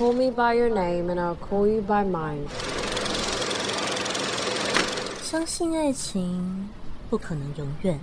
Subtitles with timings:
[0.00, 2.46] call me by your name and I'll call you by mine。
[5.20, 6.70] 相信爱情
[7.10, 8.00] 不可能永远，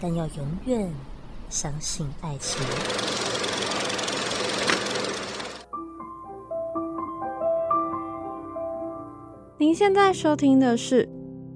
[0.00, 0.90] 但要永远
[1.50, 2.62] 相信爱情。
[9.58, 11.06] 您现在收听的是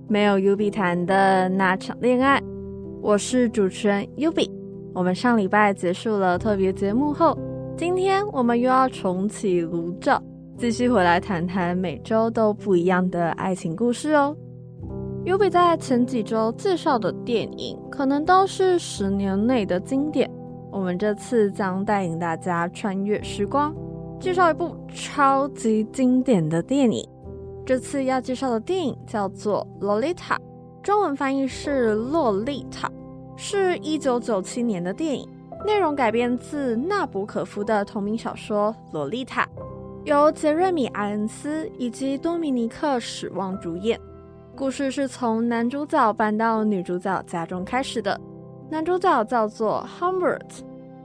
[0.06, 2.42] 没有 Yubi 谈的那场恋爱，
[3.00, 4.50] 我是主持人 Yubi。
[4.92, 7.36] 我们上礼拜结束了特别节目后，
[7.78, 10.18] 今天我们又要重启炉灶，
[10.56, 14.34] 继续回来谈谈每周都不一样的爱情故事哦。
[15.26, 20.30] Yubi 在前几周介绍的电影，可能都是十年内的经典。
[20.72, 23.76] 我们这次将带领大家穿越时光，
[24.18, 27.06] 介绍一部超级经典的电影。
[27.66, 30.34] 这次要介绍的电影叫做《洛丽塔》，
[30.82, 32.88] 中文翻译是《洛丽塔》。
[33.36, 35.28] 是一九九七年的电影，
[35.64, 39.44] 内容改编自纳博可夫的同名小说《洛丽塔》，
[40.04, 43.98] 由杰瑞米·艾恩斯以及多米尼克·史旺主演。
[44.54, 48.18] 故事是从男主角搬到女主角家中开始的。
[48.70, 50.40] 男主角叫做 Humbert，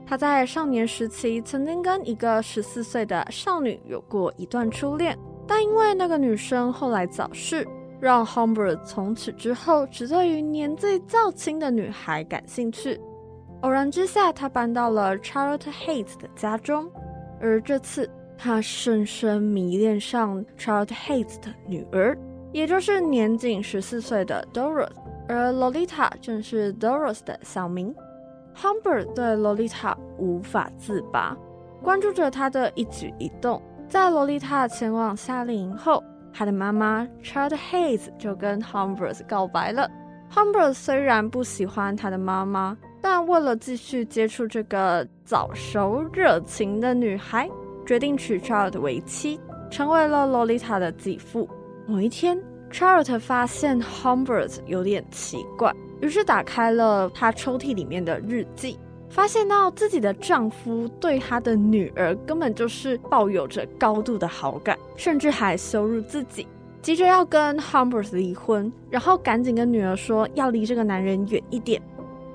[0.06, 7.66] 他在少年时期曾经跟一个十四岁的少女有过一段初恋，但因为那个女生后来早逝。
[8.00, 13.00] 让 Humbert 从此之后只对于年纪较轻的女孩感兴趣。
[13.62, 16.90] 偶然之下，他搬到了 Charlotte Hayes 的家中，
[17.40, 22.16] 而这次他深深迷恋上 Charlotte Hayes 的女儿，
[22.52, 24.90] 也就是年仅十四岁的 Doris，
[25.28, 27.94] 而 Lolita 正是 Doris 的小名。
[28.54, 31.36] Humbert 对 Lolita 无法自拔，
[31.82, 33.62] 关注着她的一举一动。
[33.88, 36.02] 在 Lolita 前往夏令营后，
[36.32, 39.88] 他的妈妈 Charlotte Hayes 就跟 Humbert 告白了。
[40.34, 47.50] Humbert 虽然不喜欢他的妈妈，但为了继续接触这个早熟热情的女孩，
[47.84, 51.48] 决定娶 Charlotte 为妻，成为了 Lolita 的继父。
[51.84, 58.78] 某一天，Charlotte 发现 Humbert 有点奇怪，于是打开了他抽屉里面的日记。
[59.10, 66.46] 发现到自己的丈夫对他的女儿根本就是抱有着高度的好感，甚至还羞辱自己，
[66.80, 71.82] 急着要跟 Humbert 离婚，然后赶紧跟女儿说要离这个男人远一点。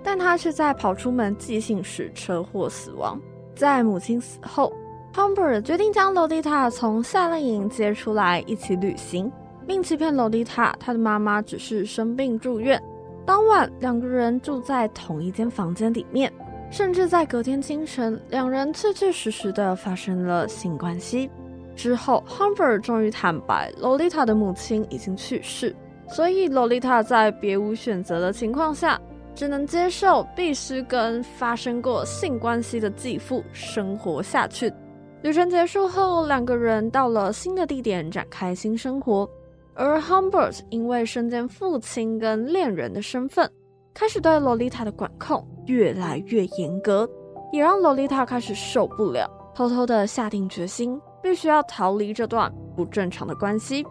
[0.08, 3.20] 但他却在跑出门寄信时车祸死亡。
[3.54, 4.72] 在母亲死后
[5.14, 9.30] ，Humbert 决定将洛丽塔从夏令营接出来一起旅行，
[9.68, 12.82] 并欺骗洛丽塔她的妈妈只是生病住院。
[13.26, 16.32] 当晚，两个人住在同一间房间里面。
[16.72, 21.30] 甚至在隔天清晨，两人确确实实的发生了性关系。
[21.76, 25.76] 之后，Humbert 终于坦白，洛丽塔的母亲已经去世，
[26.08, 28.98] 所以洛丽塔在别无选择的情况下，
[29.38, 34.74] 只能接受必须跟发生过性关系的继父生活下去。
[35.22, 39.30] 旅程结束后，两个人到了新的地点展开新生活，
[39.76, 43.48] 而 Humbert 因为身兼父亲跟恋人的身份，
[43.94, 45.48] 开始对洛丽塔的管控。
[45.68, 47.08] 越来越严格，
[47.52, 53.86] 也让洛丽塔开始受不了，偷偷的下定决心，必须要逃离这段不正常的关系。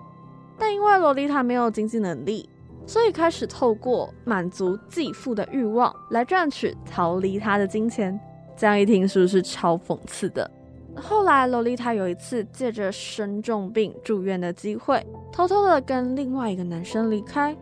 [0.59, 2.49] 但因为洛丽塔没有经济能力，
[2.87, 8.19] 所以开始透过满足继父的欲望来赚取逃离他的金钱。
[8.57, 10.51] 这样一听是不是超讽刺的？
[10.99, 17.55] 后来，洛丽塔有一次借着生重病住院的机会，偷偷的跟另外一个男生离开，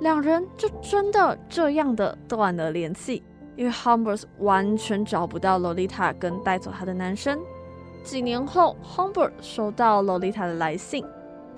[0.00, 3.22] 两人就真的这样的断了联系。
[3.56, 7.38] 因为 Humbert 完全找不到洛丽塔跟带走她的男生。
[8.02, 11.04] 几年后，Humbert 收到洛丽塔的来信，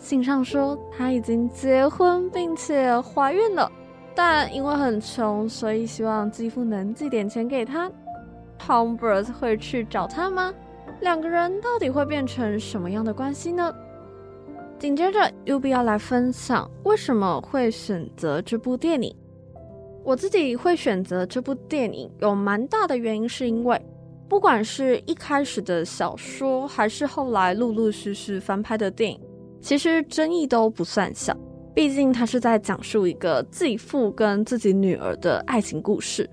[0.02, 3.70] 信上说他已经结婚并且怀孕了，
[4.16, 7.88] 但因为很穷，所以希望继父能寄点钱给他。
[8.66, 10.52] Humbert 会去找他吗？
[11.00, 13.72] 两个人到底会变成什么样的关系呢？
[14.76, 19.14] 紧接着，Ubi 要来分享为什么会选择这部电影。
[20.02, 23.80] 我自己会选择这部电影，有蛮大的原因，是因为
[24.28, 29.20] 不管是一开始的小说，还是后来陆陆续续翻拍的电影，
[29.62, 31.34] 其实争议都不算小。
[31.74, 36.28] 毕竟它是在讲述一个继父跟自己女儿的爱情故事，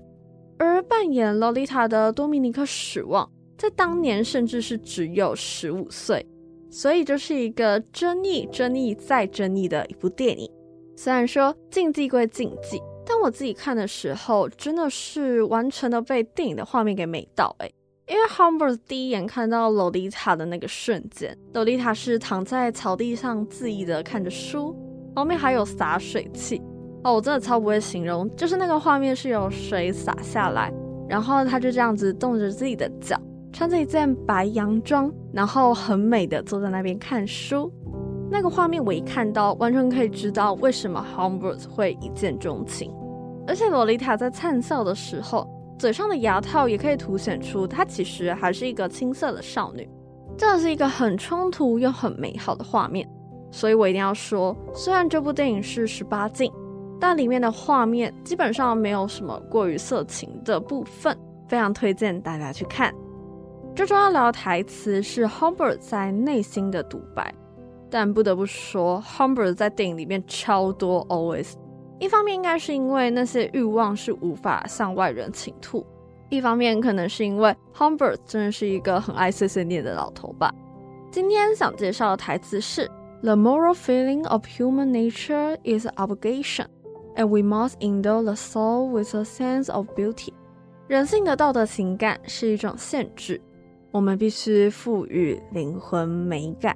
[0.58, 6.26] 而扮演洛丽塔的多米尼克·史旺，在当年甚至是只有十五岁，
[6.68, 10.50] 所以就是一个争议、争议再争议的一部电影。
[10.96, 12.78] 虽然说禁忌归禁忌。
[13.06, 17.68] 但我自己看的时候，真的是完全的被电影的画面给美到哎！
[18.10, 24.74] 因为 Humbert 第一眼看到洛丽塔的那个瞬间，洛丽塔是躺在草地上恣意的看着书，
[25.14, 26.60] 旁边还有洒水器
[27.04, 30.72] 哦，我真的超不会形容，就是那个画面是有水洒下来，
[31.08, 33.16] 然后他就这样子动着自己的脚，
[33.52, 37.72] 穿着一件白洋装，然后很美的坐在那边看书。
[38.28, 42.92] 那个画面我一看到，完全可以知道为什么 Humbert 会一见钟情。
[43.46, 45.48] 而且洛丽塔在灿笑的时候，
[45.80, 49.88] 嘴上的牙套也可以凸显出她其实还是一个青涩的少女。
[50.36, 53.08] 这是一个很冲突又很美好的画面。
[53.50, 56.52] 所以我一定要说，虽然这部电影是十八禁，
[57.00, 61.16] 但里面的画面基本上没有什么过于色情的部分，
[61.48, 62.94] 非常推荐大家去看。
[63.74, 67.34] 这周要聊的台词是 Humbert 在内心的独白，
[67.88, 71.54] 但不得不说，Humbert 在电影里面超多 OS。
[72.00, 75.86] 一方面应该是因为那些欲望是无法向外人倾吐，
[76.30, 80.52] 一方面可能是因为 Humbert 真的是一个很爱碎碎念的老头吧。
[81.12, 82.90] 今天想介绍的台词是。
[83.22, 86.68] The moral feeling of human nature is obligation,
[87.16, 90.32] and we must endow the soul with a sense of beauty.
[90.88, 93.38] 人性的道德情感是一种限制，
[93.92, 96.74] 我们必须赋予灵魂美感。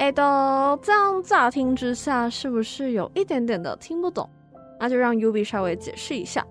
[0.00, 4.28] 哎，都这样乍听之下，是不是有一点点的听不懂？
[4.80, 6.44] 那就让 Ubi 稍微解释一下。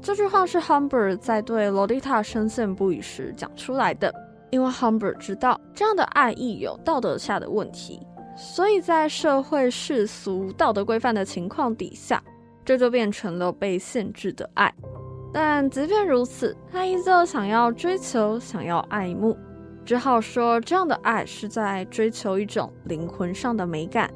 [0.00, 4.14] 这句话是 Humber 在对萝莉塔深陷不已时讲出来的，
[4.50, 8.00] 因为 Humber 知道这样的爱意有道德下的问题。
[8.36, 12.22] 所以在社会世俗道德规范的情况底下，
[12.64, 14.72] 这就变成了被限制的爱。
[15.32, 19.36] 但即便如此，他依旧想要追求，想要爱慕，
[19.84, 24.10] 只好说这样的爱是在追求一种灵魂上的美感。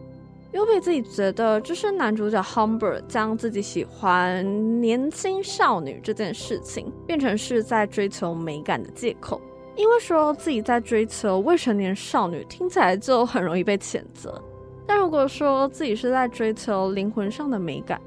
[0.53, 9.41] Yubi 自己觉得，这是男主角 Humbert 将自己喜欢年轻少女这件事情，变成是在追求美感的借口。
[9.77, 14.43] 因为说自己在追求未成年少女，听起来就很容易被谴责。
[14.85, 18.01] 但如果说自己是在追求灵魂上的美感，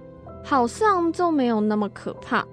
[0.44, 2.46] 好像就没有那么可怕。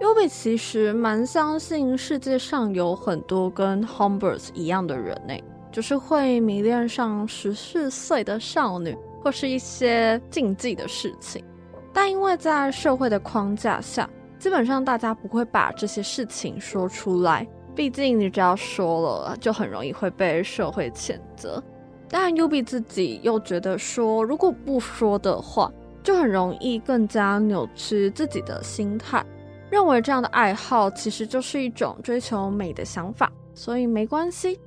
[0.00, 5.34] Yubi 其实蛮相信世界上有很多跟 Humbert 一样的人呢，
[5.72, 11.44] 就是会迷恋上十四岁的少女，或是一些禁忌的事情。
[11.92, 17.46] 但因为在社会的框架下，基本上大家不会把这些事情说出来。
[17.74, 21.62] 毕竟你只要说了，就很容易会被社会谴责。
[22.08, 25.70] 但 Yubi 自己又觉得说，如果不说的话，
[26.02, 29.24] 就很容易更加扭曲自己的心态，
[29.70, 34.58] 认为这样的爱好其实就是一种追求美的想法，所以没关系。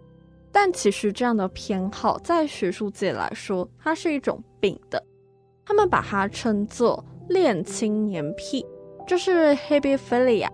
[0.51, 5.01] 但其实这样的偏好在学术界来说，它是一种病的。
[5.65, 8.65] 他们把它称作恋青年癖，
[9.07, 10.49] 就是 Hebephilia。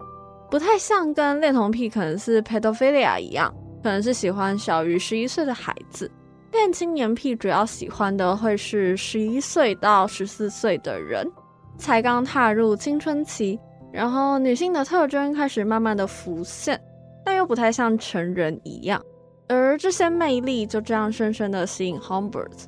[0.50, 3.54] 不太像跟恋童癖可能是 pedophilia 一样，
[3.84, 6.10] 可能是喜欢小于十一岁的孩子。
[6.52, 11.30] 恋青年癖主要喜欢的会是十一岁到十四岁的人，
[11.78, 13.60] 才刚踏入青春期，
[13.92, 16.80] 然后女性的特征开始慢慢的浮现，
[17.26, 19.02] 但又不太像成人一样。
[19.48, 22.66] 而这些魅力就这样深深的吸引 Humbert。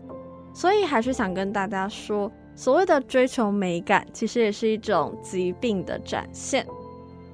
[0.54, 6.66] 所以还是想跟大家说，所谓的追求美感，其实也是一种疾病的展现。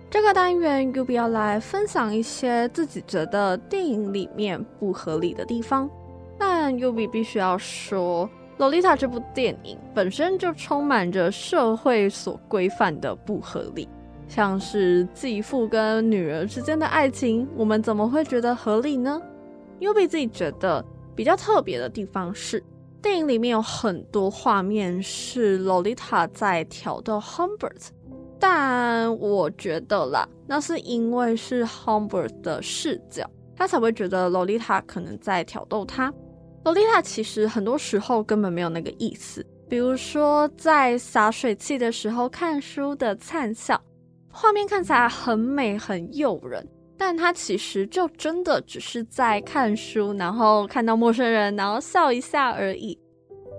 [0.09, 5.89] 这个单元，Yubi 要来分享一些自己觉得电影里面不合理的地方。
[6.37, 8.27] 但 Ubi 必须要说，
[8.57, 13.87] 《洛丽塔》这部电影本身就充满着社会所规范的不合理，
[14.27, 19.21] 像是继父跟女儿之间的爱情，我们怎么会觉得合理呢
[19.79, 20.83] ？Yubi 自己觉得
[21.15, 22.63] 比较特别的地方是，
[23.01, 27.89] 电影里面有很多画面是萝莉塔在挑逗 Humbert。
[28.37, 36.13] 但我觉得啦，那是因为是 Humbert 的视角，他才会觉得萝莉塔可能在挑逗他。
[36.65, 43.81] 萝莉塔其实很多时候根本没有那个意思，比如说在洒水器的时候看书的灿笑，
[44.29, 52.97] 画面看起来很美很诱人，但他其实就真的只是在看书，然后看到陌生人，然后笑一下而已。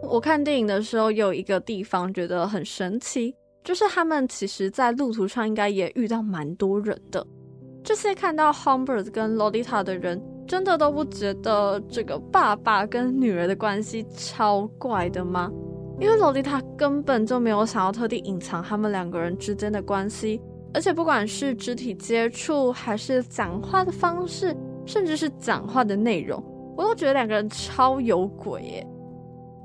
[0.03, 3.35] 我看电影的时候有一个地方觉得很神奇。
[3.65, 7.27] 就是他们其实，在路途上应该也遇到蛮多人的。
[7.83, 15.51] 这些看到 Humbert 跟萝莉塔的人，真的都不觉得这个爸爸跟女儿的关系超怪的吗？
[15.99, 20.41] 因为萝莉塔根本就没有想要特地隐藏他们两个人之间的关系，
[20.77, 24.55] 而且不管是肢体接触，还是讲话的方式，
[24.85, 26.41] 甚至是讲话的内容，
[26.77, 28.87] 我都觉得两个人超有鬼耶。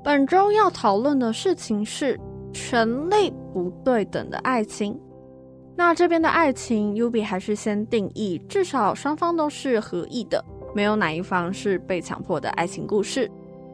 [0.02, 2.18] 本周要讨论的事情是。
[2.54, 5.00] 权力不对等的爱情，
[5.74, 13.26] 那这边的爱情，Yubi 还是先定义，至少双方都是合意的，没有哪一方是被强迫的爱情故事。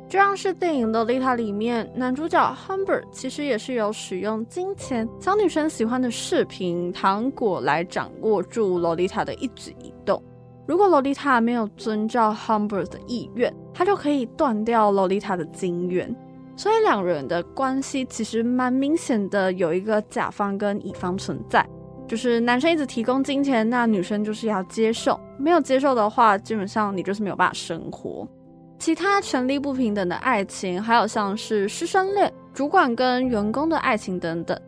[0.08, 10.22] 就像是电影的《萝莉塔》里面，男主角 Humbert 其实也是有使用金钱、小女生喜欢的饰品、糖果来掌握住洛丽塔的一举一动。
[10.66, 16.14] 如果洛丽塔没有遵照 Humbert 的意愿，他就可以断掉洛丽塔的金援。
[16.56, 21.68] 所以两人的关系其实蛮明显的，有一个甲方跟乙方存在，
[22.06, 28.26] 就是男生一直提供金钱，那女生就是要接受，没有接受的话，基本上你就是没有办法生活。
[28.78, 34.58] 其他权力不平等的爱情，还有像是师生恋、主管跟员工的爱情等等。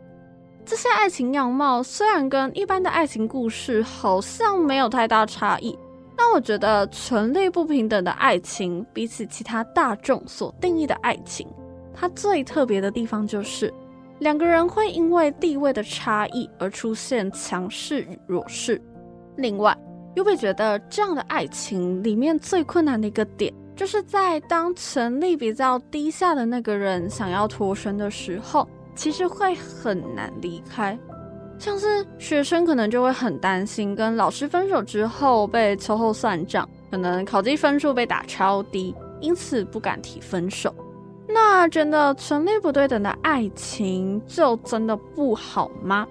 [0.65, 5.77] 这些爱情样貌虽然跟一般的爱情故事好像没有太大差异。
[6.23, 11.47] 但我觉得权力不平等的爱情，比起其他大众所定义的爱情，
[11.95, 13.73] 它最特别的地方就是
[14.19, 18.79] 两个人会因为地位的差异而出现强势与弱势。
[19.37, 19.75] 另外，
[20.13, 30.95] 又会觉得这样的爱情里面最困难的一个点，就是在当权力比较低下的那个人想要脱身的时候，其实会很难离开。
[31.57, 40.71] 像是学生可能就会很担心跟老师分手之后被秋后算账，可能考绩分数被打超低，因此不敢提分手。
[41.27, 46.07] 那真的权力不对等的爱情就真的不好吗？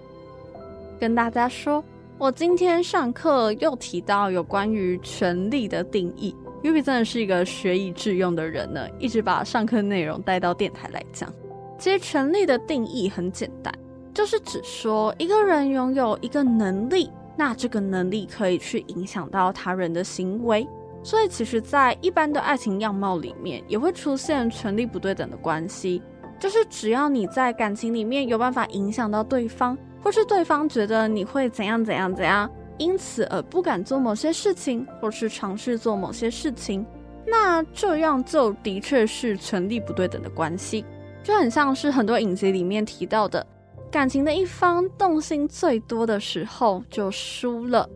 [0.98, 1.84] 跟大家说，
[2.18, 11.33] 我今天上课又提到有关于权力的定义，Yubi 真的是一个学以致用的人呢，一直把上课内容带到电台来讲。
[11.79, 13.73] 其实权力的定义很简单。
[14.12, 20.67] 就是指说一个人拥有一个能力，那这个能力可以去影响到他人的行为。
[21.02, 26.02] 所以，其实，在一般的爱情样貌里面，也会出现权力不对等的关系。
[26.38, 36.84] 就是只要你在感情里面有办法影响到对方，或是对方觉得你会怎样怎样怎样，因此而不敢做某些事情，或是尝试做某些事情，
[37.26, 40.84] 那这样就的确是权力不对等的关系。
[41.22, 43.46] 就很像是很多影集里面提到的。
[43.90, 47.87] 感情的一方动心最多的时候就输了。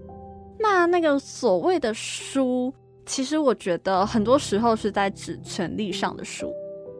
[0.58, 2.72] 那那个所谓的输，
[3.06, 6.52] 其实我觉得很多时候是在指权力上的输。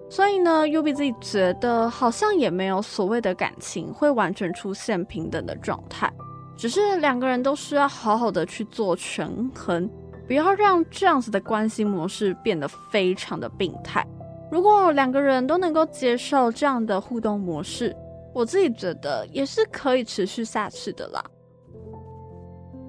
[0.09, 6.13] 所以呢，U B Z 觉得好像也没有所谓的感情会完全出现平等的状态，
[6.57, 9.91] 只是两个人都需要好好的去做权衡，
[10.27, 14.07] 不要让这样子的关系模式变得非常的病态。
[14.51, 17.95] 如果两个人都能够接受这样的互动模式，
[18.33, 21.25] 我自己觉得也是可以持续下去的啦。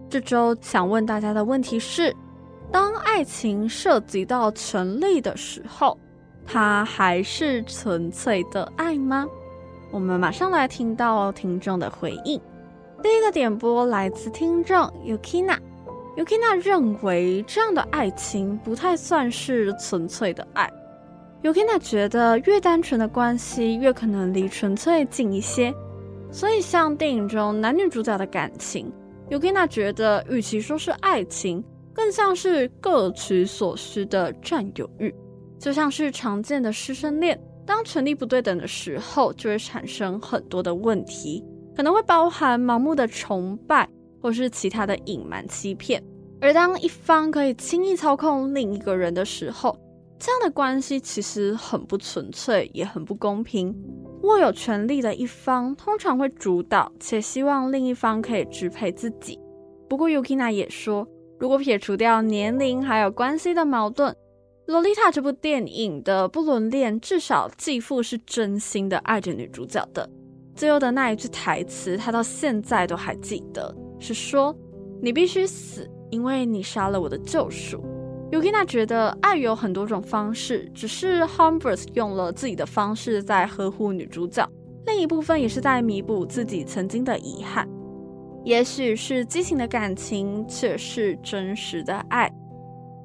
[0.10, 2.15] 这周想问大家的问题是：
[2.72, 5.98] 当爱情涉及到权力的时候，
[6.45, 9.25] 它还是纯粹的爱吗？
[9.91, 12.39] 我们马上来听到听众的回应。
[13.05, 20.67] 第一个点播来自听众 Yukina，Yukina 认为这样的爱情不太算是纯粹的爱。
[21.43, 25.71] Yukina 觉得越单纯的关系越可能离纯粹近一些，
[26.31, 28.91] 所以像电影中男女主角的感情
[29.29, 35.13] ，Yukina 觉得与其说是爱情，更像是各取所需的占有欲，
[35.59, 37.39] 就像是常见的师生恋。
[37.67, 41.43] 当权力不对等的时候，就会产生很多的问题，
[41.75, 43.88] 可能会包含盲目的崇拜，
[44.22, 46.01] 或是其他的隐瞒欺骗。
[46.39, 49.77] 而当一方可以轻易操控另一个人的时候，
[50.17, 53.75] 这样的关系其实很不纯粹，也很不公平。
[54.24, 59.39] 握有权力的一方通常会主导，且希望另一方可以支配自己。
[59.88, 61.08] 不过，Yukina 也说，
[61.39, 64.12] 如果撇除掉年龄还有关系的矛盾，
[64.65, 70.10] 《洛丽塔》这部电影的不伦恋至少继父是真心的爱着女主角的。
[70.55, 74.55] 最后的那一句台词，他到现在都还记得，是说
[75.01, 77.83] ：“你必须死，因为你杀了我的救赎。”
[78.31, 84.50] Yukina 觉得爱有很多种方式，只是 Humbert 用了自己的方式在呵护女主角，
[84.85, 87.67] 另一部分也是在弥补自己曾经的遗憾。
[88.43, 92.31] 也许是激情的感情，却是真实的爱。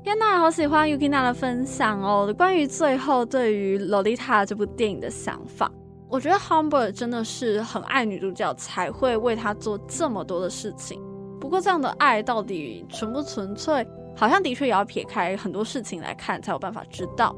[0.03, 2.35] 天呐，好喜欢 Yukina 的分享哦！
[2.37, 5.71] 关于最后对于《洛丽塔》这部电影的想法，
[6.11, 11.01] 我觉得 Humbert 真的是很爱女主角，才会为她做这么多的事情。
[11.41, 13.87] 不过，这样的爱到底纯不纯粹？
[14.17, 17.35] 好像的确也要撇开很多事情来看，才有办法知道。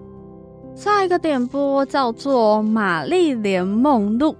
[0.75, 4.35] 下一个点播叫做玛丽莲梦露。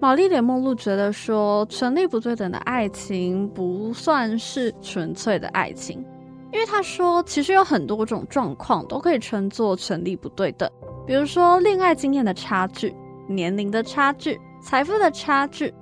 [0.00, 6.04] 玛丽莲梦露觉得说，权力不对等的爱情不算是纯粹的爱情，
[6.52, 10.68] 因为她说，其实有很多种状况都可以称作权力不对等，
[11.06, 12.94] 比如说恋爱经验的差距、
[13.26, 15.72] 年龄的差距、财富的差距，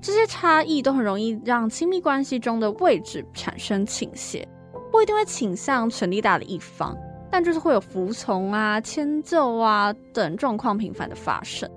[0.00, 4.46] 这些差异都很容易让亲密关系中的位置产生倾斜。
[4.90, 6.96] 不一定会倾向权力大的一方，
[7.30, 11.70] 但就是会有服从啊、迁就啊等状况频繁的发生。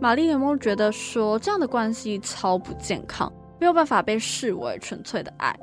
[0.00, 5.58] 玛丽莲梦觉得说，这样的关系超不健康，没有办法被视为纯粹的爱。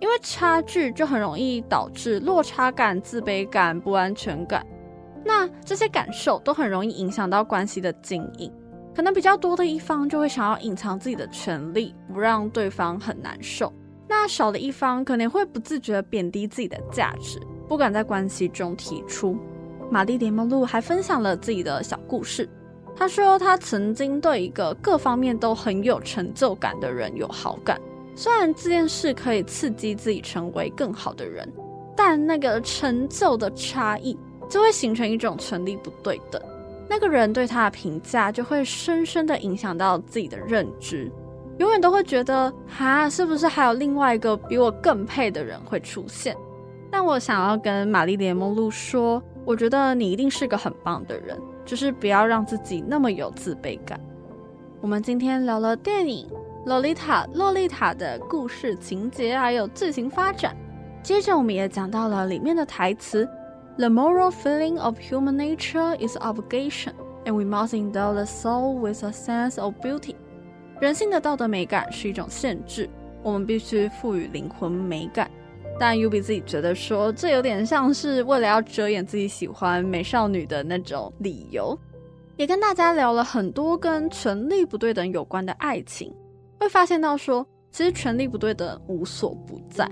[0.00, 4.66] 因为差距就很容易导致落差感、自卑感、不安全感。
[5.24, 8.52] 那这些感受都很容易影响到关系的经营。
[8.94, 13.72] 可能比较多的一方就会想要隐藏自己的权利，不让对方很难受。
[14.08, 19.36] 那少的一方可能会不自觉贬低自己的价值，不敢在关系中提出。
[19.90, 22.48] 玛丽莲梦露还分享了自己的小故事。
[22.94, 27.80] 她说，她曾经对一个各方面都很有成就感的人有好感。
[28.14, 31.50] 虽然这件事可以刺激自己成为更好的人，
[31.96, 34.14] 但那个成就的差异
[34.52, 36.38] 就会形成一种权力不对等。
[36.86, 41.10] 那个人对他的评价就会深深的影响到自己的认知，
[41.56, 46.36] 永远都会觉得，哈，是不是还有另外一个比我更配的人会出现？
[46.90, 53.98] 但我想要跟玛丽莲梦露说，我觉得你一定是个很棒的人，就是不要让自己那么有自卑感。
[54.82, 56.28] 我们今天聊了电影。
[56.66, 60.54] 洛丽塔，洛丽塔的故事情节还有剧情发展。
[61.02, 63.26] 接着，我们也讲到了里面的台词
[63.78, 66.92] ：“The moral feeling of human nature is obligation,
[67.24, 70.14] and we must endow the soul with a sense of beauty。”
[70.80, 72.88] 人性的道德美感是一种限制，
[73.22, 75.30] 我们必须赋予灵魂美感。
[75.78, 81.78] 但 U B 自己觉得说，这有点像是为了要遮掩自己喜欢美少女的那种理由。
[82.36, 86.12] 也跟大家聊了很多跟权力不对等有关的爱情。
[86.58, 89.90] 会发现到说，其实权力不对等无所不在。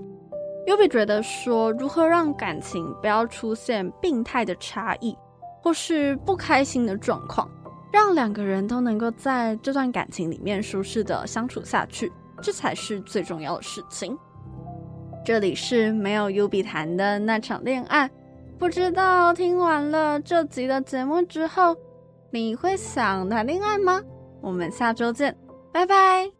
[0.66, 5.16] Yubi 觉得说，如何让感情不要出现病态的差异，
[5.62, 7.48] 或是不开心的状况，
[7.92, 12.12] 让两个人都能够在这段感情里面舒适的相处下去，
[12.42, 14.16] 这才是最重要的事情。
[15.24, 18.10] 这里是没有 Yubi 谈的那场恋爱，
[18.58, 21.76] 不知道听完了这集的节目之后，
[22.30, 24.00] 你会想谈恋爱吗？
[24.40, 25.36] 我们下周见，
[25.72, 26.39] 拜拜。